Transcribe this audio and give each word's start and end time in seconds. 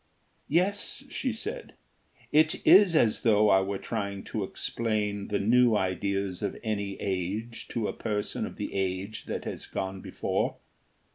"Yes," 0.49 1.03
she 1.11 1.31
said. 1.31 1.75
"It 2.31 2.65
is 2.65 2.95
as 2.95 3.19
if 3.23 3.27
I 3.31 3.61
were 3.61 3.77
to 3.77 3.83
try 3.83 4.19
to 4.19 4.43
explain 4.43 5.27
the 5.27 5.37
new 5.39 5.75
ideas 5.75 6.41
of 6.41 6.57
any 6.63 6.99
age 6.99 7.67
to 7.67 7.87
a 7.87 7.93
person 7.93 8.47
of 8.47 8.55
the 8.55 8.73
age 8.73 9.25
that 9.25 9.45
has 9.45 9.67
gone 9.67 10.01
before." 10.01 10.55